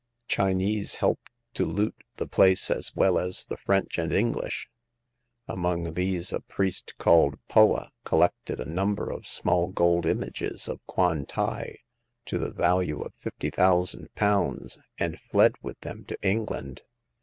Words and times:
Chinese 0.27 0.95
helped 0.95 1.29
to 1.53 1.63
loot 1.63 1.93
the 2.15 2.25
place 2.25 2.71
as 2.71 2.95
well 2.95 3.19
as 3.19 3.45
the 3.45 3.55
French 3.57 3.99
and 3.99 4.11
English. 4.11 4.67
Among 5.47 5.93
these 5.93 6.33
a 6.33 6.39
priest 6.39 6.95
called 6.97 7.37
Poa 7.47 7.91
collected 8.03 8.59
a 8.59 8.65
number 8.65 9.11
of 9.11 9.27
small 9.27 9.67
gold 9.67 10.07
images 10.07 10.67
of 10.67 10.81
Kwan 10.87 11.27
tai 11.27 11.81
to 12.25 12.39
the 12.39 12.49
value 12.49 12.99
of 12.99 13.13
fifty 13.13 13.51
thousand 13.51 14.11
pounds, 14.15 14.79
and 14.97 15.19
fled 15.21 15.53
with 15.61 15.79
them 15.81 16.05
to 16.05 16.17
England. 16.23 16.81